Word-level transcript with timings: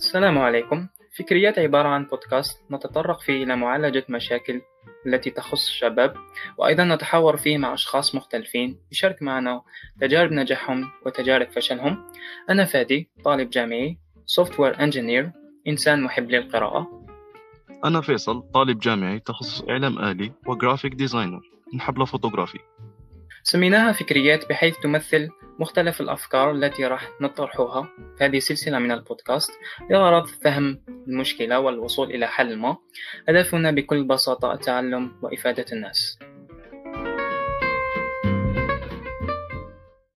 السلام 0.00 0.38
عليكم. 0.38 0.88
فكريات 1.18 1.58
عبارة 1.58 1.88
عن 1.88 2.04
بودكاست 2.04 2.60
نتطرق 2.70 3.20
فيه 3.20 3.44
إلى 3.44 3.56
معالجة 3.56 4.04
مشاكل 4.08 4.60
التي 5.06 5.30
تخص 5.30 5.66
الشباب 5.66 6.14
وأيضا 6.58 6.84
نتحاور 6.84 7.36
فيه 7.36 7.58
مع 7.58 7.74
أشخاص 7.74 8.14
مختلفين. 8.14 8.80
يشارك 8.92 9.22
معنا 9.22 9.62
تجارب 10.00 10.32
نجاحهم 10.32 10.90
وتجارب 11.06 11.50
فشلهم. 11.50 12.12
أنا 12.50 12.64
فادي 12.64 13.10
طالب 13.24 13.50
جامعي 13.50 13.98
Software 14.40 14.76
Engineer 14.76 15.30
إنسان 15.68 16.02
محب 16.02 16.30
للقراءة. 16.30 17.06
أنا 17.84 18.00
فيصل 18.00 18.42
طالب 18.54 18.78
جامعي 18.78 19.18
تخصص 19.18 19.62
إعلام 19.62 19.98
آلي 19.98 20.32
و 20.46 20.52
graphic 20.52 20.94
designer 20.94 21.40
نحب 21.74 22.00
الفوتوغرافي 22.00 22.58
سميناها 23.42 23.92
فكريات 23.92 24.48
بحيث 24.48 24.78
تمثل 24.78 25.28
مختلف 25.60 26.00
الأفكار 26.00 26.50
التي 26.50 26.86
راح 26.86 27.10
نطرحها 27.20 27.88
في 28.18 28.24
هذه 28.24 28.38
سلسلة 28.38 28.78
من 28.78 28.92
البودكاست. 28.92 29.50
بغرض 29.90 30.26
فهم 30.26 30.82
المشكلة 31.08 31.60
والوصول 31.60 32.10
إلى 32.10 32.26
حل 32.26 32.56
ما 32.56 32.76
هدفنا 33.28 33.70
بكل 33.70 34.04
بساطة 34.04 34.52
التعلم 34.52 35.12
وإفادة 35.22 35.64
الناس. 35.72 36.18